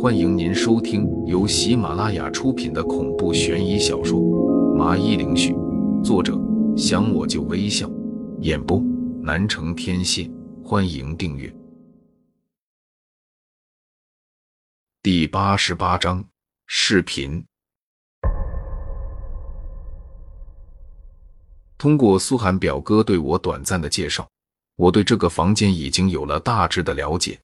[0.00, 4.18] 欢迎您收听由喜马拉雅出品的恐怖悬疑小说
[4.74, 5.52] 《麻衣灵絮》，
[6.02, 6.36] 作者
[6.76, 7.88] 想我就微笑，
[8.40, 8.82] 演播
[9.22, 10.28] 南城天蝎。
[10.64, 11.54] 欢迎订阅。
[15.02, 16.24] 第八十八章
[16.66, 17.44] 视频。
[21.78, 24.28] 通过苏涵表哥对我短暂的介绍，
[24.74, 27.38] 我对这个房间已经有了大致的了解。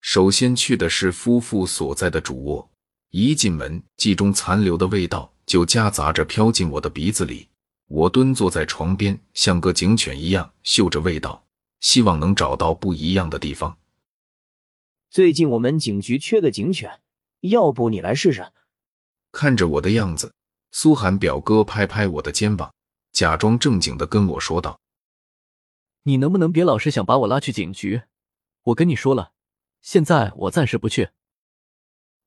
[0.00, 2.70] 首先去的是夫妇所在的主卧，
[3.10, 7.48] 一进门，记中残留的味道就夹杂着飘进我的鼻子里。
[7.86, 11.44] 我蹲坐在床边，像个警犬一样嗅着味道，
[11.80, 13.76] 希望能找到不一样的地方。
[15.10, 17.00] 最近我们警局缺个警犬，
[17.40, 18.46] 要不你来试试？
[19.32, 20.32] 看着我的样子，
[20.70, 22.72] 苏寒表哥拍拍我的肩膀，
[23.12, 24.80] 假装正经的跟我说道
[26.04, 28.02] ：“你能不能别老是想把我拉去警局？
[28.62, 29.32] 我跟你说了。”
[29.82, 31.08] 现在我暂时不去。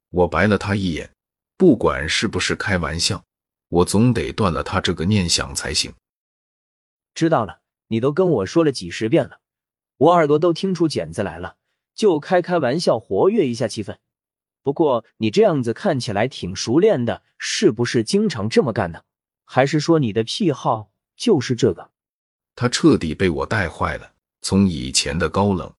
[0.09, 1.13] 我白了他一眼，
[1.57, 3.23] 不管是不是开玩笑，
[3.69, 5.93] 我总得断了他这个念想才行。
[7.13, 9.39] 知道了，你都跟我说了几十遍了，
[9.97, 11.57] 我耳朵都听出茧子来了，
[11.93, 13.97] 就开开玩笑，活跃一下气氛。
[14.61, 19.03] 不过你这样子看起来挺熟练的，是不是经常这么干呢？
[19.45, 21.91] 还是说你的癖好就是这个？
[22.55, 25.73] 他彻底被我带坏了，从以前的高冷。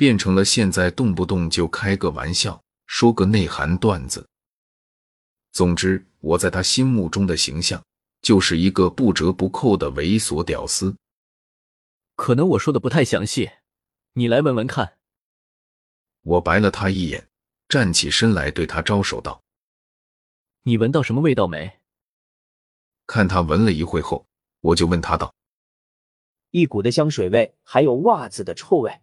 [0.00, 4.26] 变成了现在动不动就开个玩笑，说个内涵段子。
[5.52, 7.84] 总之，我在他心目中的形象
[8.22, 10.96] 就是一个不折不扣的猥琐屌丝。
[12.16, 13.50] 可能我说的不太详细，
[14.14, 14.96] 你来闻闻看。
[16.22, 17.28] 我白了他一眼，
[17.68, 19.42] 站起身来对他招手道
[20.64, 21.78] ：“你闻到什么味道没？”
[23.06, 24.24] 看他闻了一会后，
[24.62, 25.34] 我就问他道
[26.52, 28.98] ：“一股的香水味，还有袜子的臭味。”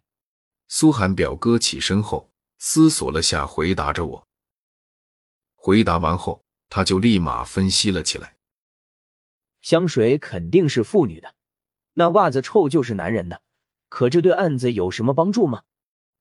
[0.68, 4.28] 苏寒表哥起身后，思索了下，回答着我。
[5.54, 8.36] 回答完后，他就立马分析了起来：
[9.62, 11.34] 香水肯定是妇女的，
[11.94, 13.42] 那袜子臭就是男人的。
[13.88, 15.64] 可这对案子有什么帮助吗？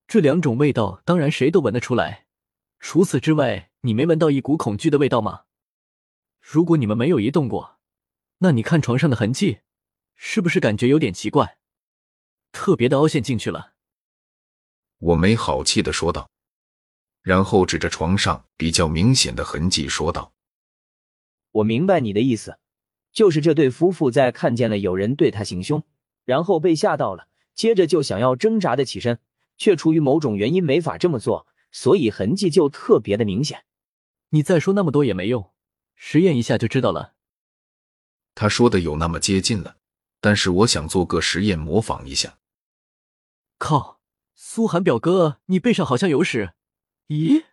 [0.08, 2.28] 这两种味道当然谁都闻得出来。
[2.80, 5.44] 除此之外，你没闻到一股恐惧的味道吗？
[6.40, 7.80] 如果你们没有移动过，
[8.38, 9.60] 那你看床上的痕迹，
[10.16, 11.58] 是不是感觉有点奇怪？
[12.54, 13.74] 特别的凹陷进去了。
[15.00, 16.30] 我没好气的说道，
[17.22, 20.34] 然后指着床上比较明显的痕迹说道
[21.52, 22.58] ：“我明白你的意思，
[23.12, 25.84] 就是这对夫妇在看见了有人对他行凶，
[26.26, 29.20] 然后被吓到了，接着就想要挣扎的起身，
[29.58, 33.66] 却出于某种原因没法这么做，所以痕迹就特别的明显。
[34.30, 35.52] 你再说那么多也没用，
[35.96, 37.14] 实验一下就知道了。”
[38.34, 39.78] 他说的有那么接近了，
[40.22, 42.38] 但是我想做个实验模仿一下。
[43.58, 43.97] 靠！
[44.40, 46.54] 苏寒表哥，你背上好像有屎。
[47.08, 47.44] 咦？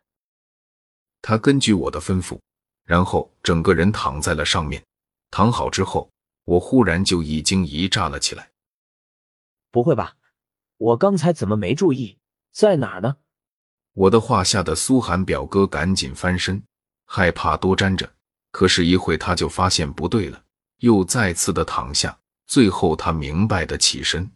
[1.22, 2.39] 他根据我的吩咐，
[2.84, 4.84] 然后整个人躺在了上面。
[5.31, 6.11] 躺好之后，
[6.44, 8.50] 我忽然就已经一炸了起来。
[9.71, 10.17] 不会吧？
[10.77, 12.19] 我刚才怎么没注意？
[12.53, 13.17] 在哪儿呢？
[13.94, 16.62] 我的话吓得苏寒表哥赶紧翻身，
[17.06, 18.12] 害怕多沾着。
[18.50, 20.44] 可是，一会他就发现不对了，
[20.81, 22.21] 又再次的躺下。
[22.47, 24.31] 最后，他明白的起身。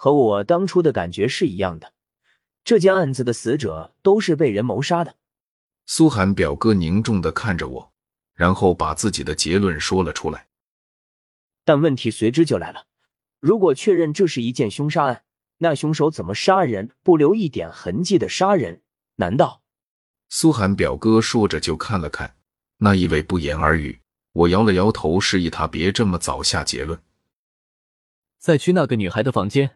[0.00, 1.92] 和我当初的感觉是一样的，
[2.62, 5.16] 这件案子的死者都是被人谋杀的。
[5.86, 7.92] 苏寒表哥凝重的看着我，
[8.32, 10.46] 然后把自己的结论说了出来。
[11.64, 12.86] 但问题随之就来了：
[13.40, 15.24] 如果确认这是一件凶杀案，
[15.58, 18.82] 那凶手怎么杀人不留一点痕迹的杀人？
[19.16, 19.62] 难道？
[20.28, 22.36] 苏寒表哥说着就看了看
[22.76, 23.98] 那一位，不言而喻。
[24.32, 27.02] 我摇了摇头，示意他别这么早下结论。
[28.38, 29.72] 再去那个女孩的房间。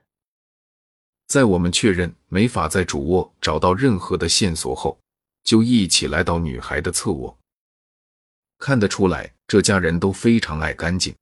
[1.27, 4.99] 在我们确认没法在主卧找到任何的线索后，
[5.43, 7.38] 就一起来到女孩的侧卧。
[8.59, 11.15] 看得出来，这家人都非常爱干净，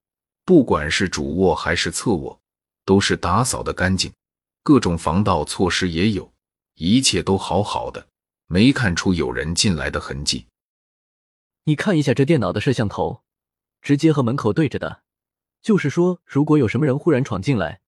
[0.45, 2.39] 不管是主卧还是侧卧，
[2.85, 4.13] 都是打扫的干净，
[4.63, 6.31] 各种防盗措施也有，
[6.75, 8.09] 一切都好好的，
[8.47, 10.47] 没看出有人进来的痕迹。
[11.65, 13.23] 你看一下这电脑的摄像头，
[13.81, 15.03] 直接和门口对着的，
[15.63, 17.81] 就是说，如果有什么人忽然闯进来，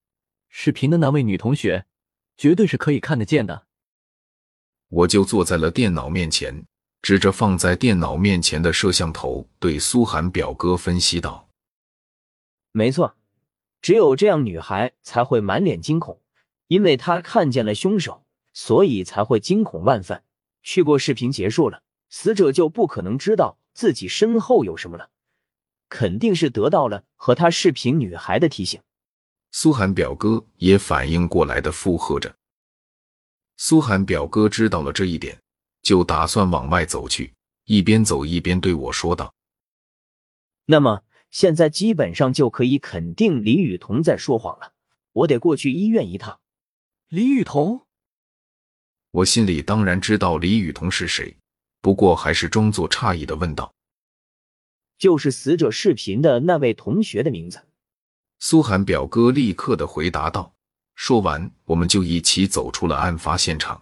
[0.48, 1.84] 视频的那位女同学。
[2.42, 3.66] 绝对是可以看得见的。
[4.88, 6.66] 我就坐在了电脑面前，
[7.00, 11.48] 指着放在电脑面前的摄像头，对苏涵表哥分析道
[12.72, 13.14] ：“没错，
[13.80, 16.20] 只有这样，女孩才会满脸惊恐，
[16.66, 20.24] 因为她看见了凶手，所以才会惊恐万分。
[20.64, 25.10] 去过视频结束了，死者就不可能知道自己身后有什么了，
[25.88, 28.80] 肯定是得到了和他视频女孩的提醒。”
[29.52, 32.34] 苏涵表哥也反应过来的附和着。
[33.58, 35.38] 苏寒表哥知道了这一点，
[35.82, 37.32] 就打算往外走去，
[37.66, 39.32] 一边走一边对我说道
[40.66, 44.72] ：“那么现在基本上就可以肯定李雨桐在说谎了。
[45.12, 46.40] 我得过去医院一趟。”
[47.08, 47.86] 李雨桐，
[49.10, 51.36] 我心里当然知道李雨桐是谁，
[51.82, 53.74] 不过还是装作诧异的问道
[54.96, 57.60] ：“就是死者视频的那位同学的名字？”
[58.44, 60.52] 苏寒表哥立刻的回答道。
[60.96, 63.80] 说完，我们就一起走出了案发现场。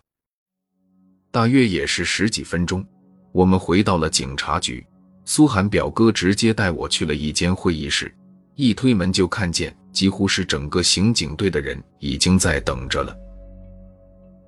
[1.30, 2.84] 大约也是十几分钟，
[3.32, 4.86] 我们回到了警察局。
[5.24, 8.14] 苏寒表哥直接带我去了一间会议室，
[8.54, 13.16] 一推门就看见几乎是整个刑警队的人已经在等着了。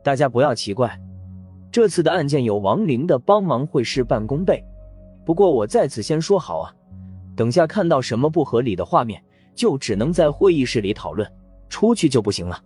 [0.05, 0.95] 大家不要奇怪，
[1.71, 4.63] 这次的案件有王玲的帮忙会事半功倍。
[5.25, 6.71] 不过我在此先说好啊，
[7.35, 9.25] 等下看到什么不合理的画面，
[9.55, 11.31] 就只能在会议室里讨论。
[11.69, 12.63] 出去就不行了。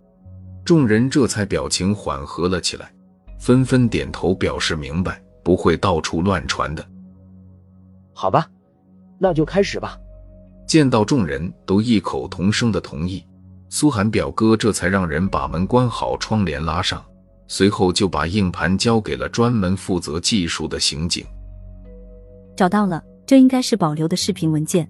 [0.65, 2.91] 众人这才表情缓和了起来，
[3.39, 6.85] 纷纷点头表示明白，不会到处乱传的。
[8.13, 8.45] 好吧，
[9.17, 9.97] 那就开始吧。
[10.65, 13.25] 见到众人都异口同声的同意，
[13.69, 17.01] 苏寒表哥这才让人把门关好，窗帘拉上，
[17.47, 21.25] 随后就把硬盘交给了专门负责技术的刑警。
[22.57, 24.85] 找到了，这应该是保留的视频文件。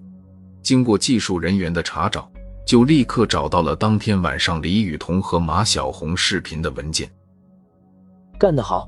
[0.62, 2.30] 经过技术人员的查找。
[2.66, 7.10] 就立刻找到了当天晚上李雨桐和马小红视频的文件。
[8.38, 8.86] 干得好！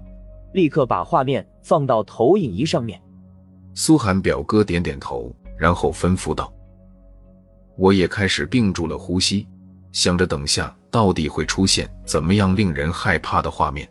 [0.53, 3.01] 立刻把画面放到投影仪上面。
[3.75, 6.53] 苏寒表哥点点头，然后吩咐道
[7.79, 9.49] ：“我也开始屏住了呼吸，
[9.93, 13.89] 想着等下到底会出现怎么样令人害怕的画面。”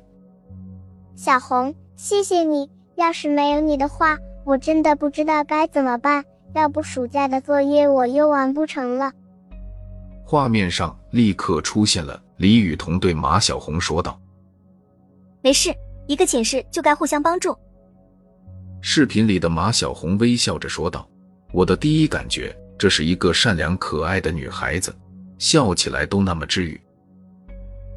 [1.18, 2.70] 小红，谢谢你。
[2.94, 6.24] 要是没有你的话，我真的不知道该怎么办。
[6.54, 9.12] 要不暑假的作业我又完不成了。
[10.26, 14.20] 画面上立刻出现了李雨桐对马小红说道
[15.42, 15.74] ：“没事，
[16.08, 17.58] 一个寝室就该互相帮助。”
[18.82, 21.08] 视频里的马小红微笑着说道
[21.52, 24.96] ：“我的第一感觉，这是一个善良可爱的女孩子，
[25.38, 26.80] 笑起来都那么治愈。”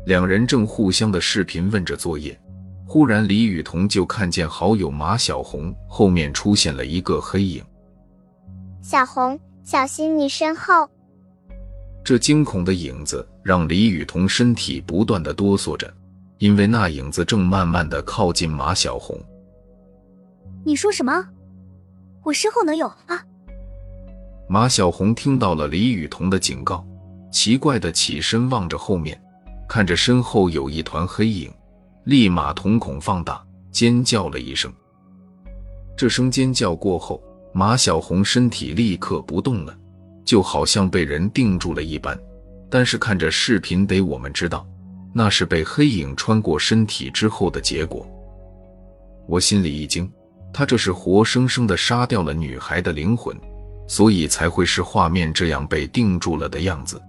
[0.06, 2.38] 两人正互相的视频问着作业，
[2.86, 7.62] 忽然李雨桐就看见好友马小红后面出现了一个黑影。
[8.82, 10.90] 小红，小心你身后！
[12.04, 15.92] 这惊恐的影子让李雨桐身体不断的哆嗦着，
[16.38, 19.16] 因为那影子正慢慢的靠近马小红。
[20.64, 21.24] 你说什么？
[22.24, 23.24] 我身后能有啊？
[24.48, 26.84] 马小红听到了李雨桐的警告，
[27.30, 29.18] 奇怪的起身望着后面，
[29.68, 31.48] 看着身后有一团黑影，
[32.02, 33.40] 立马瞳孔放大，
[33.70, 34.72] 尖叫了一声。
[35.96, 37.22] 这声尖叫过后，
[37.52, 39.76] 马小红身体立刻不动了。
[40.24, 42.18] 就好像被人定住了一般，
[42.70, 44.64] 但是看着视频得我们知道，
[45.12, 48.06] 那是被黑影穿过身体之后的结果。
[49.26, 50.10] 我心里一惊，
[50.54, 53.36] 他这是活生生的杀掉了女孩的灵魂，
[53.88, 57.02] 所以才会是画面这样被定住了的样子。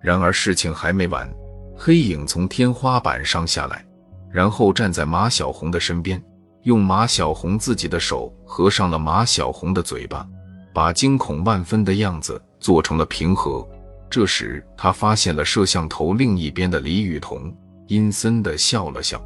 [0.00, 1.28] 然而事情还没完，
[1.74, 3.84] 黑影从天花板上下来，
[4.30, 6.22] 然后站在马小红的身边，
[6.66, 10.26] 用马小红自己的手合上了马小红的嘴巴。
[10.74, 13.66] 把惊恐万分的样子做成了平和。
[14.10, 17.54] 这时，他发现了摄像头另一边的李雨桐，
[17.86, 19.18] 阴森的笑了笑。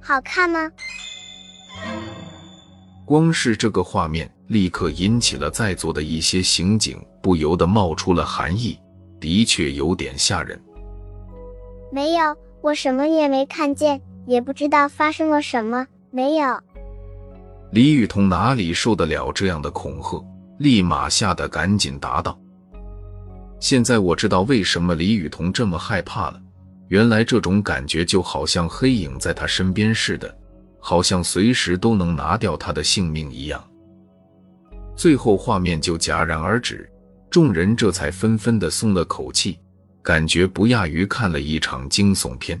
[0.00, 0.72] 好看吗？
[3.04, 8.78] 光是这个画面，立刻引起了在座的一些刑警不由得冒出了寒意。
[9.20, 10.60] 的确有点吓人。
[11.92, 15.86] 没有，我什么也没看见，也不知道发生了什么。
[16.12, 16.46] 没有。
[17.72, 20.22] 李雨桐哪里受得了这样的恐吓？
[20.58, 22.38] 立马吓得赶紧答道
[23.58, 26.40] ：“现在我知道为什么李雨桐这么害怕了。
[26.88, 30.32] 原来这种感觉就好像黑影在他身边似的，
[30.78, 33.64] 好像随时都能拿掉他的性命一样。”
[34.94, 36.88] 最后画面就戛然而止，
[37.30, 39.58] 众人这才纷纷的松了口气，
[40.02, 42.60] 感觉不亚于看了一场惊悚片。